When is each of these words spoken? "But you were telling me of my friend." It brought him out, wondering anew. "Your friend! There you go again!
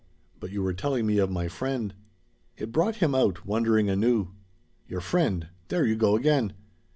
"But 0.39 0.49
you 0.49 0.63
were 0.63 0.73
telling 0.73 1.05
me 1.05 1.19
of 1.19 1.29
my 1.29 1.47
friend." 1.47 1.93
It 2.57 2.71
brought 2.71 2.95
him 2.95 3.13
out, 3.13 3.45
wondering 3.45 3.87
anew. 3.87 4.29
"Your 4.87 4.99
friend! 4.99 5.49
There 5.67 5.85
you 5.85 5.95
go 5.95 6.15
again! 6.15 6.53